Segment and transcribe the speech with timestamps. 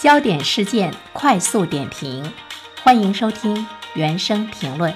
[0.00, 2.24] 焦点事件快速点评，
[2.82, 4.94] 欢迎收听原声评论。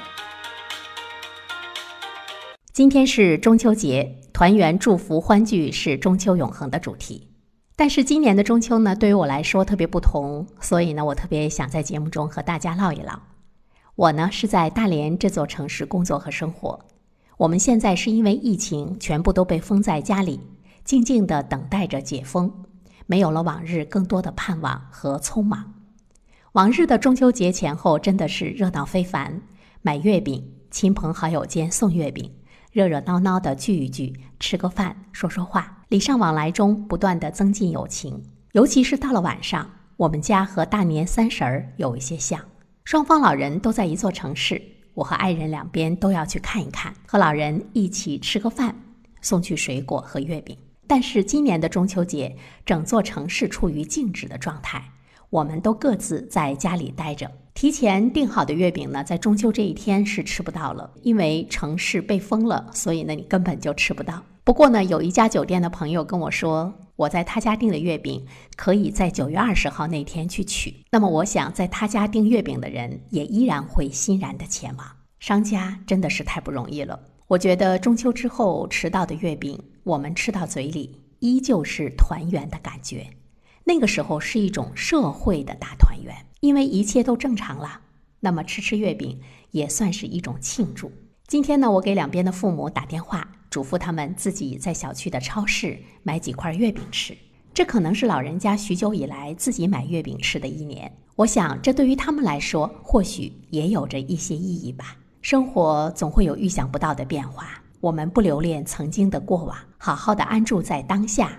[2.72, 7.28] 今天是中秋节，团圆、祝福、欢聚是中秋永恒的主题。
[7.76, 13.20] 但是今年的中秋呢，对于我来说特别不同，所以呢，我特别想在节目中和大家唠一唠。
[13.96, 16.80] 我呢是在大连这座城市工作和生活，
[17.36, 20.40] 我们现在是因为疫情全部都被封在家里，
[20.82, 22.50] 静静的等待着解封。
[23.06, 25.74] 没有了往日更多的盼望和匆忙。
[26.52, 29.42] 往日的中秋节前后真的是热闹非凡，
[29.82, 32.32] 买月饼，亲朋好友间送月饼，
[32.70, 38.22] 热热闹闹的聚一聚，吃个饭，说说话，礼尚往来中不断的增进友情。
[38.52, 42.40] 尤其是到了晚上，我们家和大年三十儿有一些像，
[42.84, 44.62] 双方老人都在一座城市，
[44.94, 48.76] 我和爱人两边都要去看一看，和老人一起吃个饭，
[49.20, 50.56] 送去水果和月饼。
[50.86, 54.82] 但是今年的中秋节，整座城市处于静止的状态，
[55.30, 57.30] 我们都各自在家里待着。
[57.54, 64.22] 提前订好的月饼呢，在中秋这一天是吃不到了，因为城市被封了，所以呢你根本就吃不到。
[64.42, 68.26] 不过呢，有一家酒店的朋友跟我说，我在他家订的月饼
[68.56, 70.84] 可以在九月二十号那天去取。
[70.90, 74.86] 那么我想，在他家订月饼的人也依然会欣然的前往。
[75.20, 77.00] 商家真的是太不容易了。
[77.28, 79.58] 我觉得中秋之后吃到的月饼。
[79.84, 83.06] 我们吃到嘴里依旧是团圆的感觉，
[83.64, 87.82] 那个时候是一种社会的大团圆，因为一切都正常了。
[88.20, 90.90] 那么吃吃月饼也算是一种庆祝。
[91.26, 97.14] 今天呢，我给两边的父母打电话，嘱咐他们自己在小区的超市买几块月饼吃。
[97.52, 100.90] 这可能是老人家许久以来自己买月饼吃的一年。
[101.16, 104.96] 我想，这对于他们来说，或许也有着一些意义吧。
[105.24, 107.58] 生活总会有预想不到的变化。
[107.80, 111.32] 我们不留恋曾经的过往，好好的安住在当下，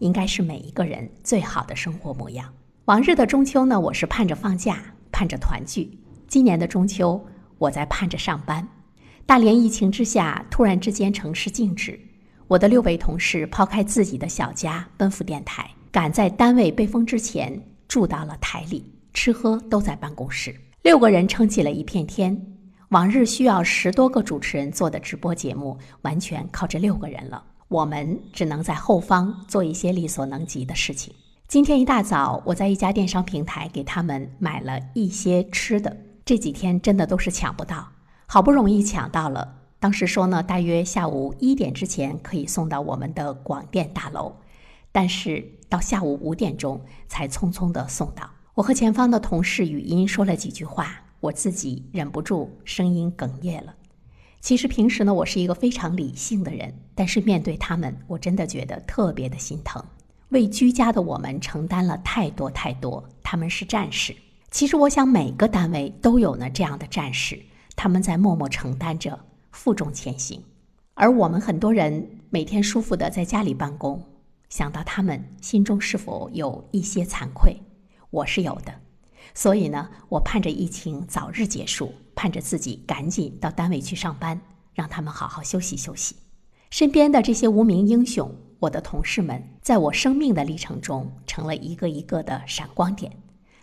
[0.00, 2.52] 应该是每一个人最好的生活模样。
[2.86, 5.88] 往日的中秋呢，我是盼着放假，盼着团聚；
[6.26, 7.24] 今年的中秋，
[7.58, 8.68] 我在盼着上班。
[9.24, 11.96] 大连疫情之下，突然之间城市静止，
[12.48, 22.57] 我的六位同事抛开自己的小家，奔赴电台，赶在单位被封之前住到了台里，吃喝都在办公室，六个人撑起了一片天。
[22.90, 27.44] 往日需要十多个主持人做的直播节目，完全靠这六个人了。
[27.68, 31.14] 我们只能在后方做一些力所能及的事情。
[31.46, 35.94] 今天一大早，我在一家电商平台给他们买了一些吃的。
[36.24, 37.86] 这几天真的都是抢不到，
[38.24, 39.56] 好不容易抢到了。
[39.78, 44.34] 当时说呢，大约下午一点之前可以送到我们的广电大楼，
[44.90, 48.30] 但是到下午五点钟才匆匆的送到。
[48.54, 51.02] 我和前方的同事语音说了几句话。
[51.20, 53.74] 我自己忍不住声音哽咽了。
[54.40, 59.84] 其实平时呢，我是一个非常理性的人，但是面对他们，我真的觉得特别的心疼。
[60.28, 64.14] 为居家的我们承担了太多太多，他们是战士。
[64.50, 67.38] 其实我想每个单位都有呢这样的战士，
[67.74, 69.18] 他们在默默承担着，
[69.50, 70.42] 负重前行。
[70.94, 74.02] 而我们很多人每天舒服的在家里办公，
[74.48, 77.56] 想到他们，心中是否有一些惭愧？
[78.10, 78.72] 我是有的。
[79.34, 84.40] 所以呢，我盼着疫情早日结束，盼着自己赶紧到单位去上班，
[84.74, 86.16] 让他们好好休息休息。
[86.70, 93.12] 身边的这些无名英雄，我的同事们，在我生命的历程中成了一个一个的闪光点，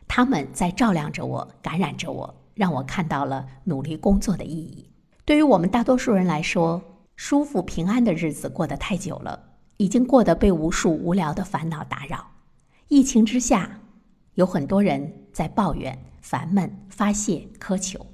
[0.07, 4.89] 他们在照亮着我，感染着我，让我看到了努力工作的意义。
[5.25, 6.81] 对于我们大多数人来说，
[7.15, 9.37] 舒服平安的日子过得太久了，
[9.77, 12.25] 已经过得被无数无聊的烦恼打扰。
[12.87, 13.81] 疫情之下。
[14.35, 18.07] 有很多人在抱怨、烦闷、发泄、苛求，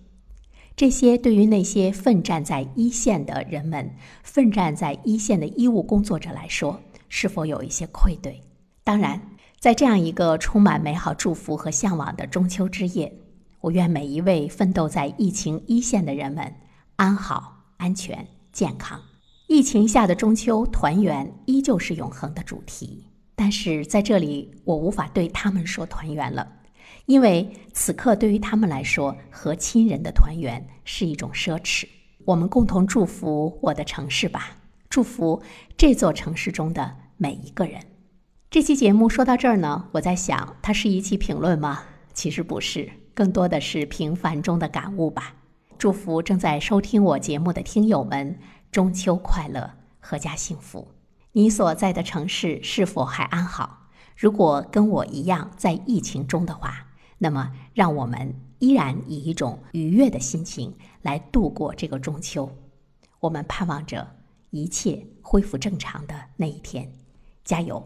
[0.75, 8.41] 这些对于那些奋战在一线的人们、奋战在一线的医务工作者来说，是否有一些愧对？
[8.83, 9.21] 当然，
[9.59, 13.13] 在这样一个充满美好祝福和向往的中秋之夜，
[13.59, 16.51] 我愿每一位奋斗在疫情一线的人们
[16.95, 18.99] 安好、安全、健康。
[19.47, 23.05] 疫情下的中秋团圆，依旧是永恒的主题。
[23.35, 26.47] 但是在这里，我无法对他们说团圆了，
[27.05, 31.87] 因为此刻对于他们来说，和亲人的团圆是一种奢侈。
[32.25, 34.57] 我们共同祝福我的城市吧，
[34.89, 35.41] 祝福
[35.75, 37.81] 这座城市中的每一个人。
[38.49, 41.83] 这期节目说到这儿呢，我在想，它是一期评论吗？
[42.13, 45.33] 其实不是，更多的是平凡中的感悟吧。
[45.77, 48.37] 祝福正在收听我节目的听友们，
[48.71, 49.71] 中秋快乐，
[50.03, 50.87] 阖家幸福。
[51.31, 53.80] 你所在的城市是否还安好？
[54.21, 56.85] 如果跟我一样在疫情中的话，
[57.17, 60.71] 那么让我们依然以一种愉悦的心情
[61.01, 62.47] 来度过这个中秋。
[63.19, 64.07] 我们盼望着
[64.51, 66.87] 一切恢复正常的那一天，
[67.43, 67.83] 加油！